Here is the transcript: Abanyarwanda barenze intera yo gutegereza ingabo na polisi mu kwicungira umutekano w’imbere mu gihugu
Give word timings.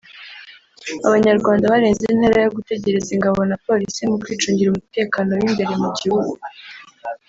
Abanyarwanda 1.07 1.71
barenze 1.71 2.03
intera 2.13 2.39
yo 2.45 2.53
gutegereza 2.57 3.09
ingabo 3.15 3.39
na 3.49 3.57
polisi 3.65 4.01
mu 4.09 4.17
kwicungira 4.23 4.69
umutekano 4.71 5.31
w’imbere 5.41 5.73
mu 5.83 5.89
gihugu 5.99 6.33